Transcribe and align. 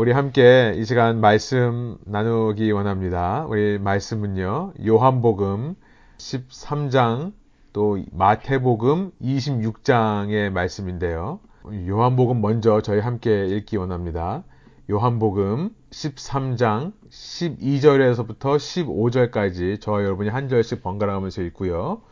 우리 0.00 0.12
함께 0.12 0.74
이 0.76 0.84
시간 0.84 1.20
말씀 1.20 1.98
나누기 2.04 2.70
원합니다. 2.70 3.44
우리 3.48 3.80
말씀은요, 3.80 4.74
요한복음 4.86 5.74
13장 6.18 7.32
또 7.72 7.98
마태복음 8.12 9.10
26장의 9.20 10.50
말씀인데요. 10.50 11.40
요한복음 11.88 12.40
먼저 12.40 12.80
저희 12.80 13.00
함께 13.00 13.48
읽기 13.48 13.76
원합니다. 13.76 14.44
요한복음 14.88 15.70
13장 15.90 16.92
12절에서부터 17.10 18.56
15절까지 18.56 19.80
저와 19.80 20.04
여러분이 20.04 20.28
한 20.28 20.48
절씩 20.48 20.80
번갈아가면서 20.80 21.42
읽고요. 21.42 22.02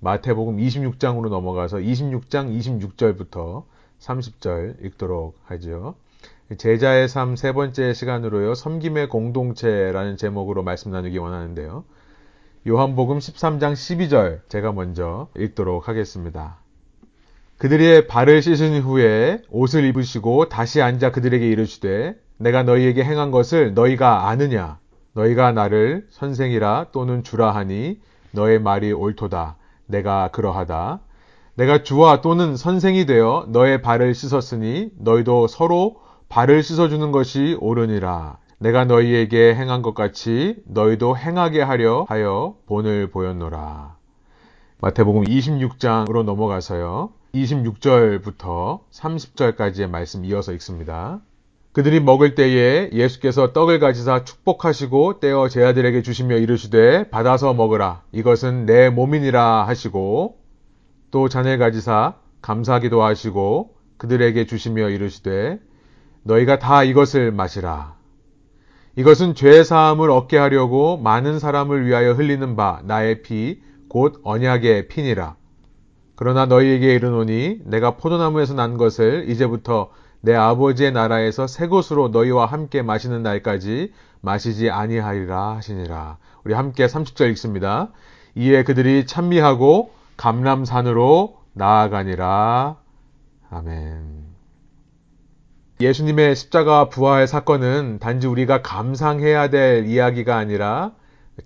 마태복음 0.00 0.56
26장으로 0.56 1.28
넘어가서 1.28 1.76
26장 1.76 2.50
26절부터 2.90 3.62
30절 4.00 4.84
읽도록 4.84 5.36
하죠. 5.44 5.94
제자의 6.56 7.08
삶 7.08 7.36
세 7.36 7.52
번째 7.52 7.92
시간으로요. 7.92 8.54
섬김의 8.54 9.10
공동체라는 9.10 10.16
제목으로 10.16 10.62
말씀 10.62 10.90
나누기 10.90 11.18
원하는데요. 11.18 11.84
요한복음 12.66 13.18
13장 13.18 13.74
12절 13.74 14.48
제가 14.48 14.72
먼저 14.72 15.28
읽도록 15.36 15.88
하겠습니다. 15.88 16.56
그들의 17.58 18.06
발을 18.06 18.40
씻은 18.40 18.80
후에 18.80 19.42
옷을 19.50 19.84
입으시고 19.84 20.48
다시 20.48 20.80
앉아 20.80 21.12
그들에게 21.12 21.46
이르시되 21.46 22.16
내가 22.38 22.62
너희에게 22.62 23.04
행한 23.04 23.30
것을 23.30 23.74
너희가 23.74 24.28
아느냐 24.28 24.78
너희가 25.12 25.52
나를 25.52 26.06
선생이라 26.10 26.86
또는 26.92 27.24
주라 27.24 27.50
하니 27.50 28.00
너의 28.30 28.58
말이 28.58 28.92
옳도다 28.92 29.56
내가 29.86 30.30
그러하다 30.32 31.00
내가 31.56 31.82
주와 31.82 32.20
또는 32.22 32.56
선생이 32.56 33.04
되어 33.04 33.46
너의 33.48 33.82
발을 33.82 34.14
씻었으니 34.14 34.90
너희도 34.96 35.48
서로 35.48 36.07
발을 36.28 36.62
씻어주는 36.62 37.10
것이 37.10 37.56
옳으니라. 37.60 38.38
내가 38.58 38.84
너희에게 38.84 39.54
행한 39.54 39.82
것 39.82 39.94
같이 39.94 40.56
너희도 40.66 41.16
행하게 41.16 41.62
하려 41.62 42.06
하여 42.08 42.56
본을 42.66 43.10
보였노라. 43.10 43.96
마태복음 44.80 45.24
26장으로 45.24 46.24
넘어가서요. 46.24 47.10
26절부터 47.34 48.80
30절까지의 48.90 49.88
말씀 49.88 50.24
이어서 50.24 50.52
읽습니다. 50.54 51.20
그들이 51.72 52.00
먹을 52.00 52.34
때에 52.34 52.90
예수께서 52.92 53.52
떡을 53.52 53.78
가지사 53.78 54.24
축복하시고 54.24 55.20
떼어 55.20 55.48
제 55.48 55.62
아들에게 55.64 56.02
주시며 56.02 56.36
이르시되 56.36 57.08
받아서 57.10 57.54
먹으라. 57.54 58.02
이것은 58.12 58.66
내 58.66 58.90
몸이니라 58.90 59.66
하시고 59.66 60.38
또 61.10 61.28
잔을 61.28 61.58
가지사 61.58 62.16
감사기도 62.42 63.02
하시고 63.02 63.76
그들에게 63.98 64.46
주시며 64.46 64.88
이르시되 64.88 65.60
너희가 66.28 66.58
다 66.58 66.84
이것을 66.84 67.32
마시라. 67.32 67.96
이것은 68.96 69.34
죄 69.34 69.62
사함을 69.64 70.10
얻게 70.10 70.36
하려고 70.36 70.96
많은 70.98 71.38
사람을 71.38 71.86
위하여 71.86 72.12
흘리는 72.12 72.56
바 72.56 72.80
나의 72.84 73.22
피 73.22 73.68
곧 73.88 74.20
언약의 74.22 74.88
피니라. 74.88 75.36
그러나 76.14 76.46
너희에게 76.46 76.94
이르노니 76.94 77.60
내가 77.64 77.96
포도나무에서 77.96 78.54
난 78.54 78.76
것을 78.76 79.28
이제부터 79.28 79.90
내 80.20 80.34
아버지의 80.34 80.92
나라에서 80.92 81.46
새 81.46 81.68
것으로 81.68 82.08
너희와 82.08 82.46
함께 82.46 82.82
마시는 82.82 83.22
날까지 83.22 83.92
마시지 84.20 84.68
아니하리라 84.68 85.56
하시니라. 85.56 86.18
우리 86.44 86.54
함께 86.54 86.86
30절 86.86 87.30
읽습니다. 87.30 87.88
이에 88.34 88.64
그들이 88.64 89.06
찬미하고 89.06 89.92
감람산으로 90.16 91.38
나아가니라. 91.54 92.76
아멘. 93.50 94.27
예수님의 95.80 96.34
십자가 96.34 96.88
부활 96.88 97.28
사건은 97.28 98.00
단지 98.00 98.26
우리가 98.26 98.62
감상해야 98.62 99.48
될 99.48 99.86
이야기가 99.86 100.36
아니라 100.36 100.90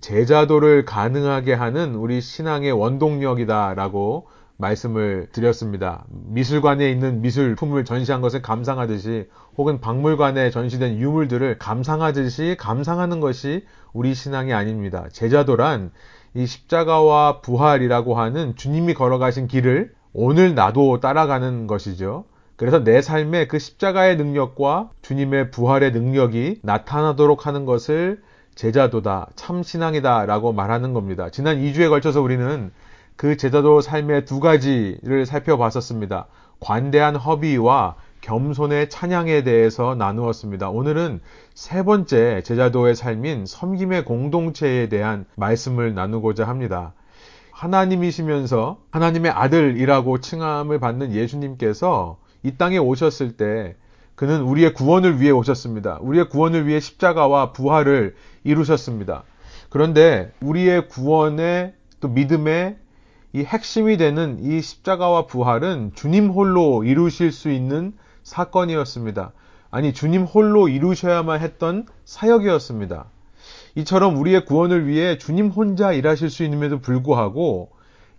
제자도를 0.01 0.85
가능하게 0.85 1.53
하는 1.53 1.93
우리 1.93 2.19
신앙의 2.19 2.71
원동력이다라고 2.71 4.27
말씀을 4.57 5.27
드렸습니다. 5.31 6.05
미술관에 6.09 6.89
있는 6.89 7.21
미술품을 7.21 7.85
전시한 7.85 8.21
것을 8.21 8.41
감상하듯이 8.41 9.27
혹은 9.55 9.79
박물관에 9.79 10.49
전시된 10.49 10.97
유물들을 10.97 11.59
감상하듯이 11.59 12.55
감상하는 12.57 13.19
것이 13.19 13.65
우리 13.93 14.15
신앙이 14.15 14.51
아닙니다. 14.51 15.05
제자도란 15.11 15.91
이 16.33 16.47
십자가와 16.47 17.41
부활이라고 17.41 18.15
하는 18.15 18.55
주님이 18.55 18.95
걸어가신 18.95 19.47
길을 19.47 19.93
오늘 20.11 20.55
나도 20.55 20.99
따라가는 21.01 21.67
것이죠. 21.67 22.25
그래서 22.63 22.81
내 22.81 23.01
삶에 23.01 23.47
그 23.47 23.59
십자가의 23.59 24.15
능력과 24.15 24.89
주님의 25.01 25.51
부활의 25.51 25.91
능력이 25.91 26.61
나타나도록 26.63 27.45
하는 27.45 27.65
것을 27.65 28.21
제자도다, 28.55 29.27
참신앙이다 29.35 30.25
라고 30.25 30.53
말하는 30.53 30.93
겁니다. 30.93 31.29
지난 31.29 31.57
2주에 31.57 31.89
걸쳐서 31.89 32.21
우리는 32.21 32.71
그 33.17 33.35
제자도 33.35 33.81
삶의 33.81 34.23
두 34.23 34.39
가지를 34.39 35.25
살펴봤었습니다. 35.25 36.27
관대한 36.61 37.17
허비와 37.17 37.95
겸손의 38.21 38.89
찬양에 38.89 39.43
대해서 39.43 39.93
나누었습니다. 39.95 40.69
오늘은 40.69 41.19
세 41.53 41.83
번째 41.83 42.43
제자도의 42.43 42.95
삶인 42.95 43.45
섬김의 43.45 44.05
공동체에 44.05 44.87
대한 44.87 45.25
말씀을 45.35 45.95
나누고자 45.95 46.47
합니다. 46.47 46.93
하나님이시면서 47.51 48.77
하나님의 48.91 49.31
아들이라고 49.31 50.19
칭함을 50.19 50.79
받는 50.79 51.11
예수님께서 51.11 52.22
이 52.43 52.55
땅에 52.57 52.77
오셨을 52.77 53.37
때 53.37 53.75
그는 54.15 54.41
우리의 54.41 54.73
구원을 54.73 55.19
위해 55.19 55.31
오셨습니다. 55.31 55.99
우리의 56.01 56.29
구원을 56.29 56.67
위해 56.67 56.79
십자가와 56.79 57.51
부활을 57.51 58.15
이루셨습니다. 58.43 59.23
그런데 59.69 60.31
우리의 60.41 60.87
구원의 60.87 61.73
또 61.99 62.09
믿음의 62.09 62.77
이 63.33 63.39
핵심이 63.39 63.97
되는 63.97 64.37
이 64.43 64.61
십자가와 64.61 65.25
부활은 65.25 65.93
주님 65.95 66.29
홀로 66.29 66.83
이루실 66.83 67.31
수 67.31 67.49
있는 67.49 67.93
사건이었습니다. 68.21 69.31
아니, 69.71 69.91
주님 69.91 70.25
홀로 70.25 70.67
이루셔야만 70.67 71.39
했던 71.39 71.87
사역이었습니다. 72.05 73.05
이처럼 73.75 74.17
우리의 74.17 74.45
구원을 74.45 74.85
위해 74.85 75.17
주님 75.17 75.47
혼자 75.47 75.93
일하실 75.93 76.29
수 76.29 76.43
있음에도 76.43 76.79
불구하고 76.79 77.71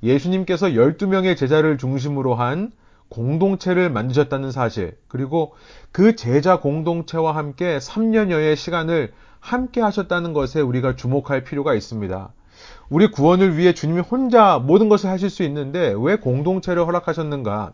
예수님께서 0.02 0.70
12명의 0.70 1.36
제자를 1.36 1.78
중심으로 1.78 2.34
한 2.34 2.72
공동체를 3.08 3.90
만드셨다는 3.90 4.50
사실, 4.50 4.96
그리고 5.08 5.54
그 5.92 6.16
제자 6.16 6.58
공동체와 6.60 7.34
함께 7.36 7.78
3년여의 7.78 8.56
시간을 8.56 9.12
함께 9.40 9.80
하셨다는 9.80 10.32
것에 10.32 10.60
우리가 10.60 10.96
주목할 10.96 11.44
필요가 11.44 11.74
있습니다. 11.74 12.32
우리 12.88 13.10
구원을 13.10 13.56
위해 13.56 13.74
주님이 13.74 14.00
혼자 14.00 14.58
모든 14.58 14.88
것을 14.88 15.10
하실 15.10 15.30
수 15.30 15.42
있는데 15.42 15.94
왜 15.98 16.16
공동체를 16.16 16.86
허락하셨는가? 16.86 17.72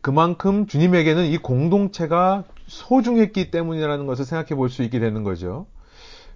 그만큼 0.00 0.66
주님에게는 0.66 1.26
이 1.26 1.38
공동체가 1.38 2.44
소중했기 2.66 3.50
때문이라는 3.50 4.06
것을 4.06 4.24
생각해 4.24 4.56
볼 4.56 4.68
수 4.68 4.82
있게 4.82 4.98
되는 4.98 5.22
거죠. 5.22 5.66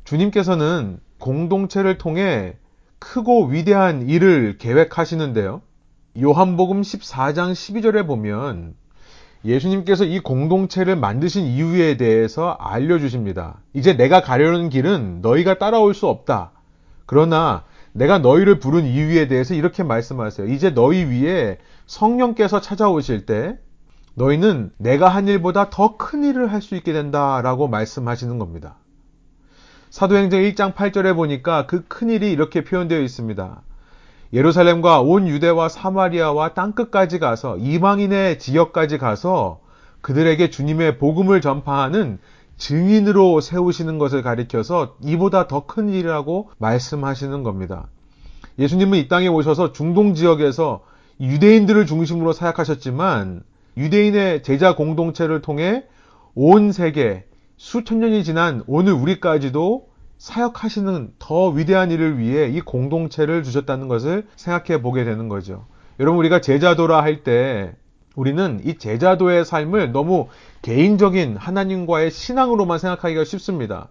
주님께서는 0.04 1.00
공동체를 1.18 1.98
통해 1.98 2.56
크고 2.98 3.46
위대한 3.46 4.08
일을 4.08 4.58
계획하시는데요. 4.58 5.62
요한복음 6.20 6.80
14장 6.82 7.52
12절에 7.52 8.06
보면 8.06 8.74
예수님께서 9.44 10.04
이 10.04 10.18
공동체를 10.20 10.96
만드신 10.96 11.44
이유에 11.46 11.96
대해서 11.96 12.56
알려주십니다. 12.58 13.58
이제 13.74 13.96
내가 13.96 14.22
가려는 14.22 14.70
길은 14.70 15.20
너희가 15.22 15.58
따라올 15.58 15.94
수 15.94 16.08
없다. 16.08 16.52
그러나 17.04 17.64
내가 17.92 18.18
너희를 18.18 18.58
부른 18.58 18.86
이유에 18.86 19.28
대해서 19.28 19.54
이렇게 19.54 19.82
말씀하세요. 19.82 20.48
이제 20.48 20.70
너희 20.70 21.04
위에 21.04 21.58
성령께서 21.86 22.60
찾아오실 22.60 23.26
때 23.26 23.58
너희는 24.14 24.72
내가 24.78 25.08
한 25.08 25.28
일보다 25.28 25.70
더 25.70 25.96
큰 25.98 26.24
일을 26.24 26.50
할 26.52 26.62
수 26.62 26.74
있게 26.74 26.92
된다라고 26.92 27.68
말씀하시는 27.68 28.38
겁니다. 28.38 28.76
사도행전 29.90 30.40
1장 30.40 30.74
8절에 30.74 31.14
보니까 31.14 31.66
그 31.66 31.86
큰 31.86 32.10
일이 32.10 32.32
이렇게 32.32 32.64
표현되어 32.64 33.00
있습니다. 33.00 33.62
예루살렘과 34.32 35.00
온 35.00 35.28
유대와 35.28 35.68
사마리아와 35.68 36.54
땅끝까지 36.54 37.18
가서 37.18 37.56
이방인의 37.58 38.38
지역까지 38.38 38.98
가서 38.98 39.60
그들에게 40.00 40.50
주님의 40.50 40.98
복음을 40.98 41.40
전파하는 41.40 42.18
증인으로 42.56 43.40
세우시는 43.40 43.98
것을 43.98 44.22
가리켜서 44.22 44.96
이보다 45.02 45.46
더 45.46 45.66
큰 45.66 45.88
일이라고 45.90 46.50
말씀하시는 46.58 47.42
겁니다. 47.42 47.88
예수님은 48.58 48.98
이 48.98 49.08
땅에 49.08 49.28
오셔서 49.28 49.72
중동 49.72 50.14
지역에서 50.14 50.82
유대인들을 51.20 51.86
중심으로 51.86 52.32
사역하셨지만 52.32 53.42
유대인의 53.76 54.42
제자 54.42 54.74
공동체를 54.74 55.42
통해 55.42 55.84
온 56.34 56.72
세계 56.72 57.24
수천 57.58 58.00
년이 58.00 58.24
지난 58.24 58.62
오늘 58.66 58.92
우리까지도 58.92 59.88
사역하시는 60.18 61.12
더 61.18 61.48
위대한 61.48 61.90
일을 61.90 62.18
위해 62.18 62.48
이 62.48 62.60
공동체를 62.60 63.42
주셨다는 63.42 63.88
것을 63.88 64.26
생각해 64.36 64.82
보게 64.82 65.04
되는 65.04 65.28
거죠. 65.28 65.66
여러분 66.00 66.18
우리가 66.20 66.40
제자도라 66.40 67.02
할 67.02 67.22
때 67.22 67.74
우리는 68.14 68.60
이 68.64 68.78
제자도의 68.78 69.44
삶을 69.44 69.92
너무 69.92 70.28
개인적인 70.62 71.36
하나님과의 71.36 72.10
신앙으로만 72.10 72.78
생각하기가 72.78 73.24
쉽습니다. 73.24 73.88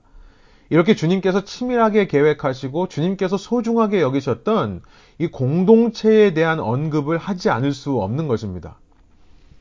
이렇게 0.69 0.95
주님께서 0.95 1.43
치밀하게 1.43 2.07
계획하시고 2.07 2.87
주님께서 2.87 3.37
소중하게 3.37 4.01
여기셨던 4.01 4.81
이 5.19 5.27
공동체에 5.27 6.33
대한 6.33 6.59
언급을 6.59 7.19
하지 7.19 7.51
않을 7.51 7.71
수 7.71 8.01
없는 8.01 8.27
것입니다. 8.27 8.79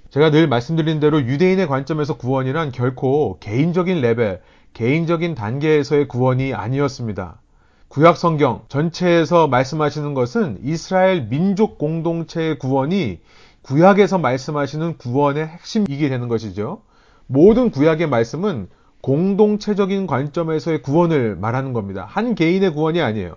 제가 0.08 0.30
늘 0.30 0.48
말씀드린 0.48 1.00
대로 1.00 1.20
유대인의 1.20 1.66
관점에서 1.66 2.16
구원이란 2.16 2.72
결코 2.72 3.36
개인적인 3.40 4.00
레벨, 4.00 4.40
개인적인 4.74 5.34
단계에서의 5.34 6.08
구원이 6.08 6.52
아니었습니다. 6.52 7.40
구약 7.88 8.16
성경 8.16 8.64
전체에서 8.68 9.46
말씀하시는 9.46 10.14
것은 10.14 10.58
이스라엘 10.64 11.28
민족 11.28 11.78
공동체의 11.78 12.58
구원이 12.58 13.20
구약에서 13.62 14.18
말씀하시는 14.18 14.98
구원의 14.98 15.46
핵심이게 15.46 16.08
되는 16.08 16.28
것이죠. 16.28 16.82
모든 17.26 17.70
구약의 17.70 18.08
말씀은 18.08 18.68
공동체적인 19.00 20.06
관점에서의 20.06 20.82
구원을 20.82 21.36
말하는 21.36 21.72
겁니다. 21.72 22.06
한 22.08 22.34
개인의 22.34 22.74
구원이 22.74 23.00
아니에요. 23.00 23.36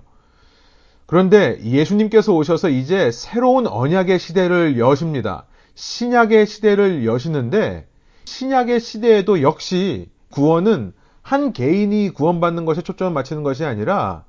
그런데 1.05 1.59
예수님께서 1.63 2.33
오셔서 2.33 2.69
이제 2.69 3.11
새로운 3.11 3.67
언약의 3.67 4.17
시대를 4.17 4.79
여십니다. 4.79 5.45
신약의 5.75 6.47
시대를 6.47 7.05
여시는데 7.05 7.87
신약의 8.25 8.79
시대에도 8.79 9.41
역시 9.41 10.09
구원은 10.31 10.93
한 11.27 11.51
개인이 11.51 12.11
구원받는 12.11 12.63
것에 12.63 12.81
초점을 12.81 13.11
맞추는 13.11 13.43
것이 13.43 13.65
아니라 13.65 14.23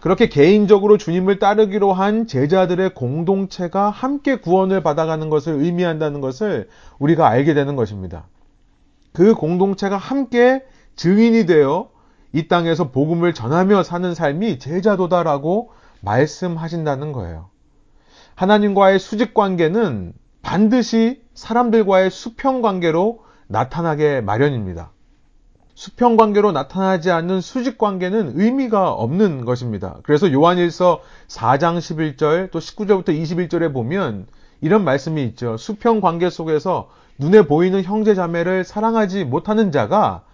그렇게 0.00 0.30
개인적으로 0.30 0.96
주님을 0.96 1.38
따르기로 1.38 1.92
한 1.92 2.26
제자들의 2.26 2.94
공동체가 2.94 3.90
함께 3.90 4.36
구원을 4.36 4.82
받아가는 4.82 5.28
것을 5.28 5.60
의미한다는 5.60 6.22
것을 6.22 6.70
우리가 6.98 7.28
알게 7.28 7.52
되는 7.52 7.76
것입니다. 7.76 8.26
그 9.12 9.34
공동체가 9.34 9.98
함께 9.98 10.64
증인이 10.96 11.44
되어 11.44 11.90
이 12.32 12.48
땅에서 12.48 12.90
복음을 12.90 13.34
전하며 13.34 13.82
사는 13.82 14.14
삶이 14.14 14.60
제자도다라고 14.60 15.72
말씀하신다는 16.00 17.12
거예요. 17.12 17.50
하나님과의 18.34 18.98
수직 18.98 19.34
관계는 19.34 20.14
반드시 20.40 21.20
사람들과의 21.34 22.10
수평 22.10 22.62
관계로 22.62 23.24
나타나게 23.46 24.22
마련입니다. 24.22 24.92
수평 25.80 26.18
관계로 26.18 26.52
나타나지 26.52 27.10
않는 27.10 27.40
수직 27.40 27.78
관계는 27.78 28.38
의미가 28.38 28.92
없는 28.92 29.46
것입니다. 29.46 29.96
그래서 30.02 30.30
요한일서 30.30 31.00
4장 31.26 31.78
11절 31.78 32.50
또 32.50 32.58
19절부터 32.58 33.18
21절에 33.18 33.72
보면 33.72 34.26
이런 34.60 34.84
말씀이 34.84 35.24
있죠. 35.28 35.56
수평 35.56 36.02
관계 36.02 36.28
속에서 36.28 36.90
눈에 37.16 37.46
보이는 37.46 37.82
형제 37.82 38.14
자매를 38.14 38.62
사랑하지 38.62 39.24
못하는 39.24 39.72
자가 39.72 40.24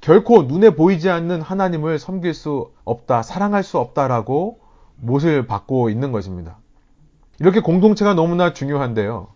결코 0.00 0.42
눈에 0.42 0.70
보이지 0.70 1.08
않는 1.08 1.40
하나님을 1.40 2.00
섬길 2.00 2.34
수 2.34 2.72
없다, 2.84 3.22
사랑할 3.22 3.62
수 3.62 3.78
없다라고 3.78 4.58
못을 4.96 5.46
받고 5.46 5.88
있는 5.88 6.10
것입니다. 6.10 6.58
이렇게 7.38 7.60
공동체가 7.60 8.14
너무나 8.14 8.52
중요한데요. 8.52 9.35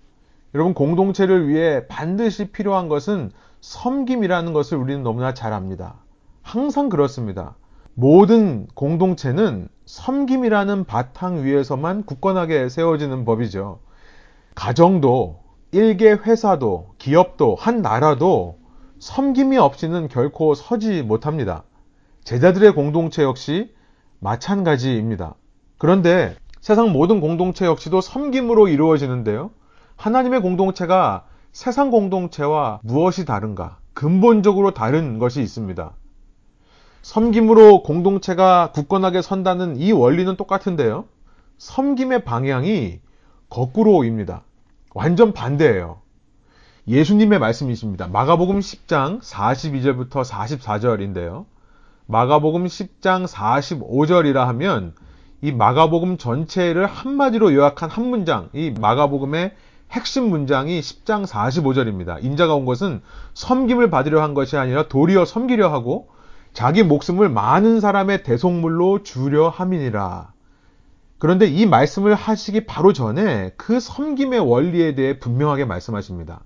여러분, 0.55 0.75
공동체를 0.75 1.49
위해 1.49 1.87
반드시 1.87 2.51
필요한 2.51 2.89
것은 2.89 3.31
섬김이라는 3.61 4.53
것을 4.53 4.79
우리는 4.79 5.03
너무나 5.03 5.33
잘 5.33 5.53
압니다. 5.53 5.97
항상 6.43 6.89
그렇습니다. 6.89 7.57
모든 7.95 8.67
공동체는 8.75 9.69
섬김이라는 9.87 10.85
바탕 10.85 11.45
위에서만 11.45 12.05
굳건하게 12.05 12.69
세워지는 12.69 13.25
법이죠. 13.25 13.81
가정도, 14.55 15.41
일개 15.73 16.11
회사도, 16.11 16.95
기업도, 16.99 17.55
한 17.55 17.83
나라도 17.83 18.59
섬김이 18.99 19.57
없이는 19.57 20.09
결코 20.09 20.55
서지 20.55 21.03
못합니다. 21.03 21.65
제자들의 22.25 22.75
공동체 22.75 23.23
역시 23.23 23.73
마찬가지입니다. 24.19 25.35
그런데 25.79 26.35
세상 26.61 26.93
모든 26.93 27.21
공동체 27.21 27.67
역시도 27.67 28.01
섬김으로 28.01 28.69
이루어지는데요. 28.69 29.51
하나님의 30.01 30.41
공동체가 30.41 31.25
세상 31.53 31.91
공동체와 31.91 32.81
무엇이 32.83 33.27
다른가? 33.27 33.77
근본적으로 33.93 34.73
다른 34.73 35.19
것이 35.19 35.43
있습니다. 35.43 35.93
섬김으로 37.03 37.83
공동체가 37.83 38.73
굳건하게 38.73 39.21
선다는 39.21 39.77
이 39.77 39.93
원리는 39.93 40.37
똑같은데요. 40.37 41.05
섬김의 41.59 42.25
방향이 42.25 43.01
거꾸로입니다. 43.51 44.43
완전 44.95 45.35
반대예요. 45.35 46.01
예수님의 46.89 47.39
말씀이십니다. 47.39 48.09
마가복음 48.09 48.61
10장 48.61 49.21
42절부터 49.21 50.25
44절인데요. 50.25 51.45
마가복음 52.07 52.65
10장 52.65 53.27
45절이라 53.27 54.47
하면 54.47 54.95
이 55.43 55.53
마가복음 55.53 56.17
전체를 56.17 56.87
한마디로 56.87 57.53
요약한 57.53 57.91
한 57.91 58.09
문장, 58.09 58.49
이 58.55 58.71
마가복음의 58.71 59.53
핵심 59.91 60.31
문장이 60.31 60.81
10장 60.81 61.27
45절입니다. 61.27 62.23
인자가 62.23 62.55
온 62.55 62.65
것은 62.65 63.03
섬김을 63.35 63.91
받으려 63.91 64.23
한 64.23 64.35
것이 64.35 64.57
아니라 64.57 64.89
도리어 64.89 65.25
섬기려 65.25 65.73
하고 65.73 66.09
자기 66.53 66.83
목숨을 66.83 67.29
많은 67.29 67.81
사람의 67.81 68.23
대속물로 68.23 69.03
주려 69.03 69.49
함이니라. 69.49 70.33
그런데 71.19 71.47
이 71.47 71.67
말씀을 71.67 72.15
하시기 72.15 72.65
바로 72.67 72.93
전에 72.93 73.53
그 73.57 73.79
섬김의 73.79 74.41
원리에 74.41 74.95
대해 74.95 75.19
분명하게 75.19 75.67
말씀하십니다. 75.67 76.41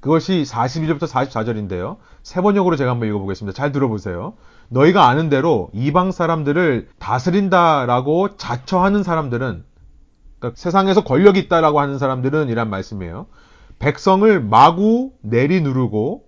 그것이 0.00 0.44
42절부터 0.46 1.08
44절인데요. 1.08 1.96
세 2.22 2.40
번역으로 2.40 2.76
제가 2.76 2.92
한번 2.92 3.08
읽어보겠습니다. 3.08 3.56
잘 3.56 3.72
들어보세요. 3.72 4.34
너희가 4.68 5.08
아는 5.08 5.28
대로 5.28 5.70
이방 5.72 6.12
사람들을 6.12 6.88
다스린다라고 6.98 8.36
자처하는 8.36 9.02
사람들은 9.02 9.64
그러니까 10.38 10.58
세상에서 10.58 11.04
권력이 11.04 11.38
있다라고 11.40 11.80
하는 11.80 11.98
사람들은 11.98 12.48
이란 12.48 12.70
말씀이에요. 12.70 13.26
백성을 13.78 14.40
마구 14.42 15.12
내리누르고 15.22 16.24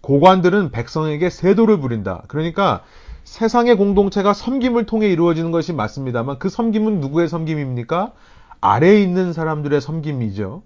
고관들은 0.00 0.70
백성에게 0.70 1.30
세도를 1.30 1.80
부린다. 1.80 2.22
그러니까 2.28 2.82
세상의 3.24 3.76
공동체가 3.76 4.32
섬김을 4.32 4.86
통해 4.86 5.08
이루어지는 5.08 5.50
것이 5.50 5.72
맞습니다만 5.72 6.38
그 6.38 6.48
섬김은 6.48 7.00
누구의 7.00 7.28
섬김입니까? 7.28 8.12
아래에 8.60 9.02
있는 9.02 9.32
사람들의 9.32 9.80
섬김이죠. 9.80 10.62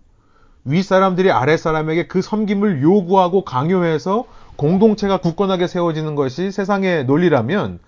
위 0.67 0.83
사람들이 0.83 1.31
아래 1.31 1.57
사람에게 1.57 2.07
그 2.07 2.21
섬김을 2.21 2.83
요구하고 2.83 3.45
강요해서 3.45 4.27
공동체가 4.57 5.17
굳건하게 5.17 5.67
세워지는 5.67 6.15
것이 6.17 6.51
세상의 6.51 7.07
논리라면 7.07 7.79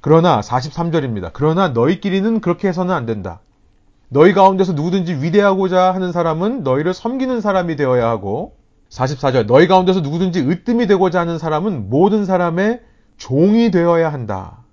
그러나 0.00 0.40
43절입니다. 0.40 1.30
그러나 1.34 1.68
너희끼리는 1.68 2.40
그렇게 2.40 2.68
해서는 2.68 2.94
안 2.94 3.04
된다. 3.04 3.40
너희 4.12 4.34
가운데서 4.34 4.74
누구든지 4.74 5.22
위대하고자 5.22 5.94
하는 5.94 6.12
사람은 6.12 6.64
너희를 6.64 6.92
섬기는 6.92 7.40
사람이 7.40 7.76
되어야 7.76 8.06
하고 8.06 8.56
44절 8.90 9.46
너희 9.46 9.66
가운데서 9.66 10.00
누구든지 10.00 10.40
으뜸이 10.40 10.86
되고자 10.86 11.18
하는 11.18 11.38
사람은 11.38 11.88
모든 11.88 12.26
사람의 12.26 12.82
종이 13.16 13.70
되어야 13.70 14.12
한다. 14.12 14.64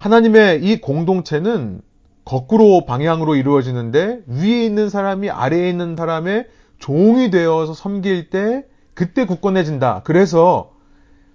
하나님의 0.00 0.64
이 0.64 0.80
공동체는 0.80 1.82
거꾸로 2.24 2.84
방향으로 2.84 3.36
이루어지는데 3.36 4.22
위에 4.26 4.64
있는 4.64 4.90
사람이 4.90 5.30
아래에 5.30 5.68
있는 5.68 5.94
사람의 5.94 6.48
종이 6.80 7.30
되어서 7.30 7.74
섬길 7.74 8.30
때 8.30 8.64
그때 8.92 9.24
굳건해진다. 9.24 10.02
그래서 10.02 10.72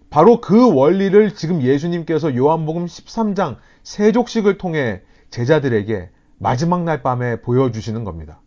바로 0.09 0.41
그 0.41 0.73
원리를 0.73 1.35
지금 1.35 1.61
예수님께서 1.61 2.35
요한복음 2.35 2.85
13장 2.85 3.55
세족식을 3.83 4.57
통해 4.57 4.99
제자들에게 5.29 6.09
마지막 6.39 6.83
날 6.83 7.03
밤에 7.03 7.41
보여주시는 7.41 8.05
겁니다. 8.05 8.39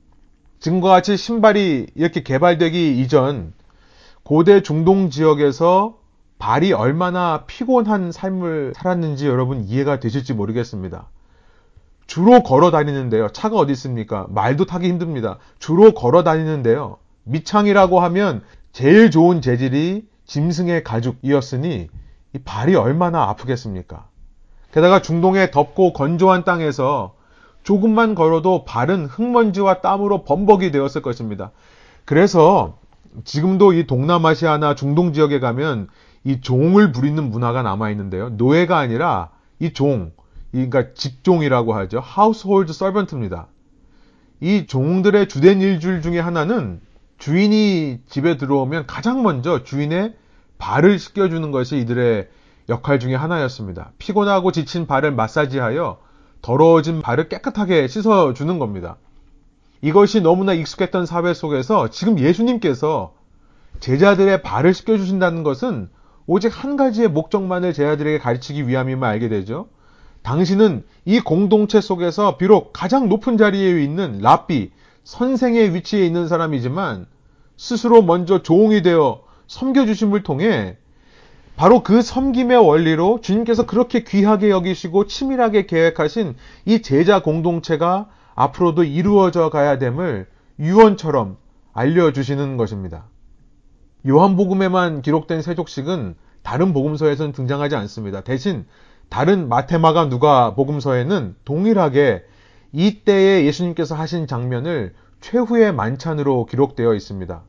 지금과 0.61 0.88
같이 0.88 1.16
신발이 1.16 1.88
이렇게 1.94 2.22
개발되기 2.22 3.00
이전 3.00 3.52
고대 4.22 4.62
중동 4.62 5.11
지역에서 5.11 5.99
발이 6.38 6.72
얼마나 6.72 7.44
피곤한 7.46 8.11
삶을 8.11 8.72
살았는지 8.75 9.26
여러분 9.28 9.62
이해가 9.64 10.00
되실지 10.00 10.32
모르겠습니다. 10.32 11.08
주로 12.06 12.42
걸어 12.42 12.70
다니는데요. 12.70 13.28
차가 13.28 13.56
어디 13.56 13.72
있습니까? 13.72 14.26
말도 14.30 14.64
타기 14.64 14.88
힘듭니다. 14.88 15.38
주로 15.58 15.92
걸어 15.92 16.25
다니는데요. 16.25 16.96
미창이라고 17.25 18.00
하면 18.00 18.42
제일 18.72 19.11
좋은 19.11 19.40
재질이 19.40 20.08
짐승의 20.25 20.82
가죽이었으니 20.82 21.88
이 22.32 22.38
발이 22.38 22.75
얼마나 22.75 23.25
아프겠습니까? 23.25 24.08
게다가 24.72 25.02
중동의 25.02 25.50
덥고 25.50 25.92
건조한 25.92 26.44
땅에서 26.44 27.14
조금만 27.62 28.14
걸어도 28.14 28.64
발은 28.64 29.07
흙먼지와 29.07 29.81
땀으로 29.81 30.25
범벅이 30.25 30.71
되었을 30.71 31.02
것입니다. 31.02 31.50
그래서 32.04 32.78
지금도 33.25 33.73
이 33.73 33.87
동남아시아나 33.87 34.75
중동 34.75 35.12
지역에 35.12 35.38
가면 35.38 35.88
이 36.25 36.40
종을 36.40 36.92
부리는 36.92 37.31
문화가 37.31 37.62
남아 37.62 37.90
있는데요. 37.90 38.31
노예가 38.31 38.78
아니라 38.78 39.31
이 39.59 39.73
종, 39.73 40.12
그러니까 40.50 40.95
직종이라고 40.95 41.75
하죠. 41.75 42.02
household 42.16 42.71
servant입니다. 42.71 43.47
이 44.40 44.66
종들의 44.66 45.28
주된 45.28 45.61
일줄 45.61 46.02
중에 46.02 46.19
하나는 46.19 46.81
주인이 47.19 48.00
집에 48.09 48.37
들어오면 48.37 48.87
가장 48.87 49.23
먼저 49.23 49.62
주인의 49.62 50.14
발을 50.59 50.99
씻겨주는 50.99 51.50
것이 51.52 51.78
이들의 51.78 52.28
역할 52.69 52.99
중의 52.99 53.16
하나였습니다. 53.16 53.92
피곤하고 53.99 54.52
지친 54.52 54.87
발을 54.87 55.12
마사지하여 55.12 55.99
더러워진 56.42 57.00
발을 57.02 57.28
깨끗하게 57.28 57.88
씻어주는 57.88 58.58
겁니다. 58.58 58.96
이것이 59.80 60.20
너무나 60.20 60.52
익숙했던 60.52 61.06
사회 61.06 61.34
속에서 61.34 61.88
지금 61.88 62.18
예수님께서 62.18 63.14
제자들의 63.80 64.42
발을 64.42 64.75
씻겨주신다는 64.75 65.42
것은 65.42 65.88
오직 66.26 66.49
한 66.49 66.76
가지의 66.76 67.08
목적만을 67.08 67.72
제자들에게 67.72 68.18
가르치기 68.18 68.68
위함임을 68.68 69.06
알게 69.06 69.28
되죠. 69.28 69.68
당신은 70.22 70.84
이 71.04 71.18
공동체 71.20 71.80
속에서 71.80 72.37
비록 72.37 72.72
가장 72.72 73.08
높은 73.08 73.37
자리에 73.37 73.82
있는 73.82 74.20
랍비, 74.20 74.70
선생의 75.02 75.75
위치에 75.75 76.06
있는 76.06 76.28
사람이지만 76.28 77.06
스스로 77.56 78.02
먼저 78.02 78.42
종이 78.42 78.82
되어 78.82 79.22
섬겨주심을 79.49 80.22
통해 80.22 80.76
바로 81.56 81.82
그 81.82 82.02
섬김의 82.02 82.56
원리로 82.56 83.21
주님께서 83.21 83.66
그렇게 83.66 84.04
귀하게 84.04 84.50
여기시고 84.50 85.06
치밀하게 85.06 85.66
계획하신 85.66 86.35
이 86.64 86.82
제자 86.82 87.23
공동체가 87.23 88.09
앞으로도 88.35 88.85
이루어져 88.85 89.50
가야 89.50 89.78
됨을 89.78 90.26
유언처럼 90.59 91.37
알려주시는 91.73 92.56
것입니다. 92.56 93.04
요한복음에만 94.06 95.02
기록된 95.02 95.42
세족식은 95.42 96.16
다른 96.42 96.73
복음서에서는 96.73 97.32
등장하지 97.32 97.76
않습니다. 97.76 98.23
대신 98.23 98.66
다른 99.09 99.49
마테마가 99.49 100.09
누가 100.09 100.54
복음서에는 100.54 101.37
동일하게 101.44 102.25
이때에 102.73 103.44
예수님께서 103.44 103.94
하신 103.94 104.26
장면을 104.26 104.94
최후의 105.21 105.73
만찬으로 105.73 106.47
기록되어 106.47 106.94
있습니다. 106.94 107.42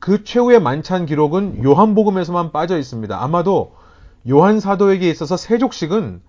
그 0.00 0.24
최후의 0.24 0.60
만찬 0.60 1.06
기록은 1.06 1.62
요한복음에서만 1.62 2.52
빠져 2.52 2.78
있습니다. 2.78 3.22
아마도 3.22 3.76
요한 4.28 4.58
사도에게 4.58 5.08
있어서 5.10 5.36
세족식은 5.36 6.22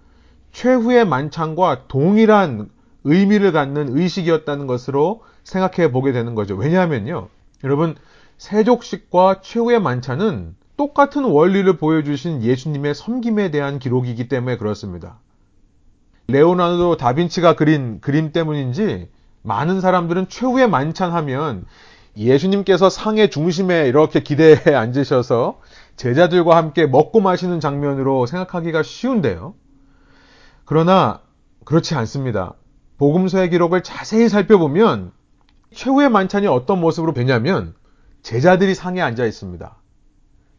최후의 0.52 1.06
만찬과 1.06 1.88
동일한 1.88 2.70
의미를 3.04 3.52
갖는 3.52 3.98
의식이었다는 3.98 4.68
것으로 4.68 5.24
생각해 5.44 5.92
보게 5.92 6.12
되는 6.12 6.36
거죠. 6.36 6.56
왜냐하면요. 6.56 7.30
여러분, 7.64 7.96
세족식과 8.38 9.42
최후의 9.42 9.82
만찬은 9.82 10.56
똑같은 10.78 11.24
원리를 11.24 11.78
보여주신 11.78 12.44
예수님의 12.44 12.94
섬김에 12.94 13.52
대한 13.52 13.80
기록이기 13.80 14.28
때문에 14.28 14.58
그렇습니다. 14.58 15.20
레오나르도 16.28 16.98
다빈치가 16.98 17.56
그린 17.56 18.00
그림 18.02 18.32
때문인지 18.32 19.10
많은 19.44 19.82
사람들은 19.82 20.28
최후의 20.28 20.70
만찬하면 20.70 21.66
예수님께서 22.18 22.90
상의 22.90 23.30
중심에 23.30 23.88
이렇게 23.88 24.22
기대에 24.22 24.58
앉으셔서 24.76 25.60
제자들과 25.96 26.56
함께 26.56 26.86
먹고 26.86 27.22
마시는 27.22 27.60
장면으로 27.60 28.26
생각하기가 28.26 28.84
쉬운데요. 28.84 29.56
그러나 30.66 31.22
그렇지 31.66 31.96
않습니다. 31.96 32.54
복음서의 32.98 33.50
기록을 33.50 33.84
자세히 33.84 34.30
살펴보면 34.30 35.12
최후의 35.74 36.10
만찬이 36.10 36.48
어떤 36.48 36.80
모습으로 36.82 37.14
되냐면 37.14 37.74
제자들이 38.24 38.76
상에 38.76 39.02
앉아 39.02 39.26
있습니다. 39.26 39.78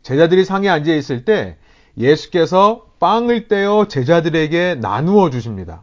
제자들이 0.02 0.44
상에 0.44 0.68
앉아 0.68 0.92
있을 0.94 1.24
때 1.24 1.58
예수께서 1.96 2.86
빵을 2.98 3.48
떼어 3.48 3.86
제자들에게 3.88 4.76
나누어 4.76 5.30
주십니다. 5.30 5.82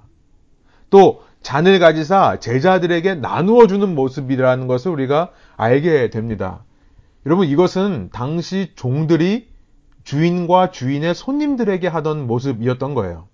또 0.89 1.21
잔을 1.41 1.79
가지사 1.79 2.39
제자들에게 2.39 3.15
나누어 3.15 3.67
주는 3.67 3.95
모습이라는 3.95 4.67
것을 4.67 4.91
우리가 4.91 5.31
알게 5.59 6.09
됩니다. 6.09 6.63
여러분 7.25 7.45
이것은 7.45 8.09
당시 8.13 8.71
종들이 8.75 9.49
주인과 10.05 10.71
주인의 10.71 11.13
손님들에게 11.13 11.85
하던 11.85 12.27
모습이었던 12.27 12.93
거예요. 12.93 13.27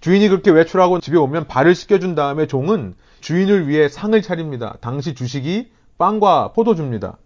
주인이 0.00 0.28
그렇게 0.28 0.50
외출하고 0.50 0.98
집에 0.98 1.16
오면 1.16 1.46
발을 1.46 1.76
씻겨준 1.76 2.16
다음에 2.16 2.48
종은 2.48 2.94
주인을 3.20 3.68
위해 3.68 3.88
상을 3.88 4.20
차립니다. 4.20 4.76
당시 4.80 5.14
주식이 5.14 5.70
빵과 5.98 6.52
포도주입니다. 6.52 7.18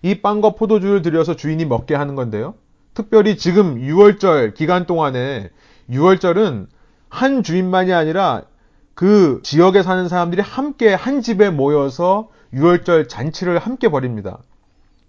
이 0.00 0.22
빵과 0.22 0.54
포도주를 0.54 1.02
들여서 1.02 1.36
주인이 1.36 1.62
먹게 1.66 1.94
하는 1.94 2.14
건데요. 2.14 2.54
특별히 2.94 3.36
지금 3.36 3.76
6월절 3.76 4.54
기간 4.54 4.86
동안에 4.86 5.50
6월절은 5.90 6.68
한 7.10 7.42
주인만이 7.42 7.92
아니라 7.92 8.44
그 8.94 9.40
지역에 9.42 9.82
사는 9.82 10.08
사람들이 10.08 10.42
함께 10.42 10.94
한 10.94 11.20
집에 11.20 11.50
모여서 11.50 12.28
6월절 12.52 13.08
잔치를 13.08 13.58
함께 13.58 13.88
벌입니다. 13.88 14.38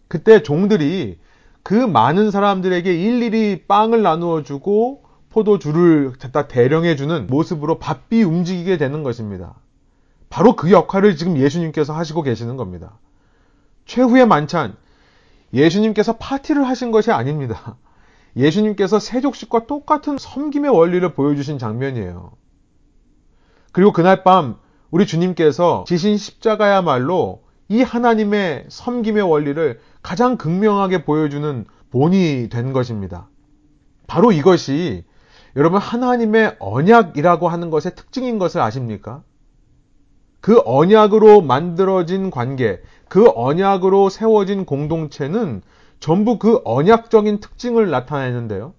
그때 0.07 0.41
종들이 0.41 1.19
그 1.63 1.73
많은 1.73 2.31
사람들에게 2.31 2.93
일일이 2.93 3.63
빵을 3.67 4.01
나누어 4.01 4.43
주고 4.43 5.03
포도주를 5.29 6.13
갖다 6.13 6.47
대령해 6.47 6.95
주는 6.95 7.27
모습으로 7.27 7.79
바삐 7.79 8.23
움직이게 8.23 8.77
되는 8.77 9.03
것입니다. 9.03 9.55
바로 10.29 10.55
그 10.55 10.71
역할을 10.71 11.17
지금 11.17 11.37
예수님께서 11.37 11.93
하시고 11.93 12.21
계시는 12.23 12.55
겁니다. 12.55 12.97
최후의 13.85 14.27
만찬, 14.27 14.75
예수님께서 15.53 16.17
파티를 16.17 16.67
하신 16.67 16.91
것이 16.91 17.11
아닙니다. 17.11 17.77
예수님께서 18.35 18.99
세족식과 18.99 19.67
똑같은 19.67 20.17
섬김의 20.17 20.71
원리를 20.71 21.13
보여주신 21.13 21.57
장면이에요. 21.57 22.31
그리고 23.75 23.91
그날 23.91 24.23
밤 24.23 24.55
우리 24.89 25.05
주님께서 25.05 25.83
지신 25.85 26.15
십자가야말로 26.15 27.41
이 27.67 27.81
하나님의 27.81 28.67
섬김의 28.69 29.21
원리를 29.23 29.81
가장 30.01 30.37
극명하게 30.37 31.03
보여주는 31.03 31.65
본이 31.91 32.47
된 32.47 32.71
것입니다. 32.71 33.27
바로 34.07 34.31
이것이 34.31 35.03
여러분 35.57 35.81
하나님의 35.81 36.55
언약이라고 36.59 37.49
하는 37.49 37.69
것의 37.69 37.95
특징인 37.97 38.39
것을 38.39 38.61
아십니까? 38.61 39.23
그 40.39 40.61
언약으로 40.63 41.41
만들어진 41.41 42.31
관계, 42.31 42.81
그 43.09 43.29
언약으로 43.35 44.07
세워진 44.07 44.63
공동체는 44.63 45.61
전부 45.99 46.39
그 46.39 46.61
언약적인 46.63 47.41
특징을 47.41 47.89
나타내는데요. 47.89 48.73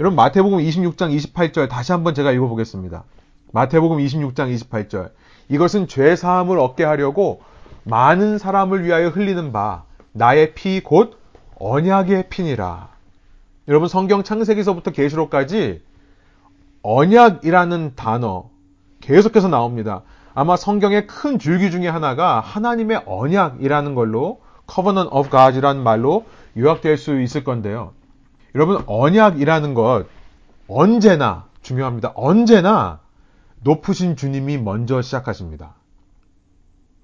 여러분 0.00 0.16
마태복음 0.16 0.58
26장 0.58 1.16
28절 1.16 1.68
다시 1.68 1.92
한번 1.92 2.16
제가 2.16 2.32
읽어보겠습니다. 2.32 3.04
마태복음 3.52 3.98
26장 3.98 4.54
28절 4.54 5.12
이것은 5.48 5.86
죄 5.86 6.16
사함을 6.16 6.58
얻게 6.58 6.84
하려고 6.84 7.42
많은 7.84 8.38
사람을 8.38 8.84
위하여 8.84 9.08
흘리는 9.08 9.52
바 9.52 9.84
나의 10.12 10.54
피 10.54 10.80
곧 10.80 11.18
언약의 11.58 12.28
피니라. 12.28 12.88
여러분 13.68 13.88
성경 13.88 14.22
창세기서부터 14.24 14.90
계시록까지 14.90 15.82
언약이라는 16.82 17.92
단어 17.94 18.50
계속해서 19.00 19.48
나옵니다. 19.48 20.02
아마 20.34 20.56
성경의 20.56 21.06
큰 21.06 21.38
줄기 21.38 21.70
중에 21.70 21.88
하나가 21.88 22.40
하나님의 22.40 23.02
언약이라는 23.06 23.94
걸로 23.94 24.40
covenant 24.72 25.10
of 25.14 25.30
God이라는 25.30 25.82
말로 25.82 26.24
요약될 26.56 26.96
수 26.96 27.20
있을 27.20 27.44
건데요. 27.44 27.92
여러분 28.54 28.82
언약이라는 28.86 29.74
것 29.74 30.06
언제나 30.68 31.44
중요합니다. 31.62 32.12
언제나 32.14 33.00
높으신 33.62 34.16
주님이 34.16 34.58
먼저 34.58 35.02
시작하십니다. 35.02 35.74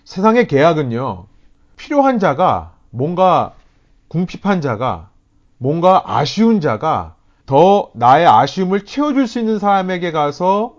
세상의 0.04 0.46
계약은요. 0.46 1.26
필요한 1.76 2.18
자가 2.18 2.72
뭔가 2.90 3.52
궁핍한 4.08 4.60
자가 4.60 5.10
뭔가 5.58 6.02
아쉬운 6.06 6.60
자가 6.60 7.14
더 7.46 7.90
나의 7.94 8.26
아쉬움을 8.26 8.84
채워줄 8.84 9.26
수 9.26 9.38
있는 9.38 9.58
사람에게 9.58 10.12
가서 10.12 10.76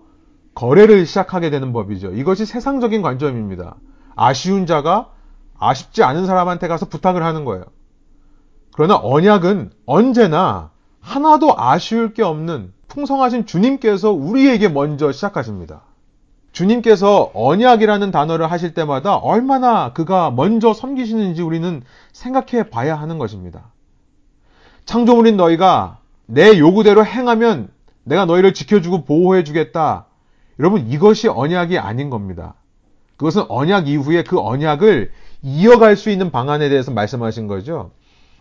거래를 0.54 1.06
시작하게 1.06 1.50
되는 1.50 1.72
법이죠. 1.72 2.12
이것이 2.12 2.44
세상적인 2.44 3.02
관점입니다. 3.02 3.76
아쉬운 4.16 4.66
자가 4.66 5.10
아쉽지 5.58 6.02
않은 6.02 6.26
사람한테 6.26 6.68
가서 6.68 6.86
부탁을 6.86 7.22
하는 7.22 7.44
거예요. 7.44 7.64
그러나 8.72 8.96
언약은 8.96 9.72
언제나 9.86 10.70
하나도 11.00 11.54
아쉬울 11.58 12.14
게 12.14 12.22
없는 12.22 12.72
풍성하신 12.90 13.46
주님께서 13.46 14.10
우리에게 14.12 14.68
먼저 14.68 15.12
시작하십니다. 15.12 15.82
주님께서 16.52 17.30
언약이라는 17.32 18.10
단어를 18.10 18.50
하실 18.50 18.74
때마다 18.74 19.16
얼마나 19.16 19.92
그가 19.92 20.30
먼저 20.30 20.74
섬기시는지 20.74 21.42
우리는 21.42 21.82
생각해 22.12 22.68
봐야 22.68 22.96
하는 22.96 23.18
것입니다. 23.18 23.70
창조물인 24.84 25.36
너희가 25.36 25.98
내 26.26 26.58
요구대로 26.58 27.06
행하면 27.06 27.68
내가 28.02 28.24
너희를 28.24 28.52
지켜주고 28.52 29.04
보호해 29.04 29.44
주겠다. 29.44 30.06
여러분, 30.58 30.88
이것이 30.88 31.28
언약이 31.28 31.78
아닌 31.78 32.10
겁니다. 32.10 32.54
그것은 33.16 33.44
언약 33.48 33.86
이후에 33.86 34.24
그 34.24 34.40
언약을 34.40 35.12
이어갈 35.42 35.96
수 35.96 36.10
있는 36.10 36.32
방안에 36.32 36.68
대해서 36.68 36.90
말씀하신 36.90 37.46
거죠. 37.46 37.92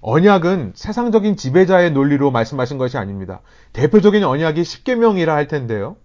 언약은 0.02 0.74
세상적인 0.76 1.36
지배자의 1.36 1.92
논리로 1.92 2.32
말씀하신 2.32 2.78
것이 2.78 2.98
아닙니다. 2.98 3.42
대표적인 3.74 4.24
언약이 4.24 4.62
10계명이라 4.62 5.28
할 5.28 5.48
텐데요. 5.48 5.98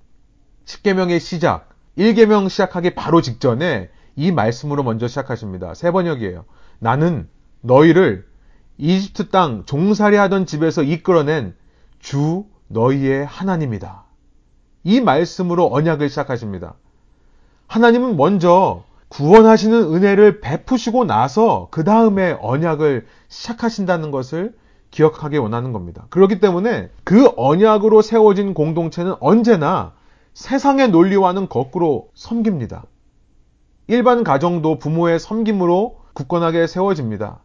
10계명의 0.66 1.20
시작, 1.20 1.68
1계명 1.96 2.48
시작하기 2.48 2.94
바로 2.94 3.20
직전에 3.20 3.90
이 4.16 4.32
말씀으로 4.32 4.82
먼저 4.82 5.06
시작하십니다. 5.06 5.74
세 5.74 5.90
번역이에요. 5.90 6.44
나는 6.78 7.28
너희를 7.60 8.26
이집트 8.78 9.28
땅 9.28 9.64
종살이 9.66 10.16
하던 10.16 10.46
집에서 10.46 10.82
이끌어낸 10.82 11.54
주 12.00 12.44
너희의 12.68 13.24
하나님이다. 13.24 14.04
이 14.84 15.00
말씀으로 15.00 15.72
언약을 15.72 16.08
시작하십니다. 16.08 16.74
하나님은 17.66 18.16
먼저 18.16 18.84
구원하시는 19.14 19.94
은혜를 19.94 20.40
베푸시고 20.40 21.04
나서 21.04 21.68
그 21.70 21.84
다음에 21.84 22.36
언약을 22.40 23.06
시작하신다는 23.28 24.10
것을 24.10 24.54
기억하기 24.90 25.38
원하는 25.38 25.72
겁니다. 25.72 26.06
그렇기 26.10 26.40
때문에 26.40 26.90
그 27.04 27.30
언약으로 27.36 28.02
세워진 28.02 28.54
공동체는 28.54 29.14
언제나 29.20 29.92
세상의 30.34 30.90
논리와는 30.90 31.48
거꾸로 31.48 32.08
섬깁니다. 32.14 32.86
일반 33.86 34.24
가정도 34.24 34.78
부모의 34.78 35.20
섬김으로 35.20 36.00
굳건하게 36.14 36.66
세워집니다. 36.66 37.38